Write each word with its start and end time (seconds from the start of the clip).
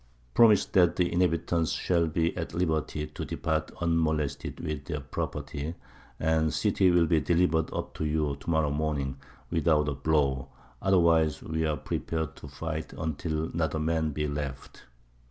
Promise 0.33 0.65
that 0.73 0.95
the 0.95 1.13
inhabitants 1.13 1.73
shall 1.73 2.07
be 2.07 2.35
at 2.35 2.55
liberty 2.55 3.05
to 3.05 3.23
depart 3.23 3.69
unmolested 3.81 4.59
with 4.59 4.85
their 4.85 4.99
property, 4.99 5.75
and 6.19 6.47
the 6.47 6.51
city 6.51 6.89
will 6.89 7.05
be 7.05 7.19
delivered 7.21 7.71
up 7.71 7.93
to 7.93 8.05
you 8.05 8.35
to 8.37 8.49
morrow 8.49 8.71
morning 8.71 9.17
without 9.51 9.87
a 9.87 9.93
blow; 9.93 10.47
otherwise 10.81 11.43
we 11.43 11.67
are 11.67 11.77
prepared 11.77 12.35
to 12.37 12.47
fight 12.47 12.93
until 12.93 13.51
not 13.53 13.75
a 13.75 13.79
man 13.79 14.09
be 14.09 14.27
left." 14.27 14.85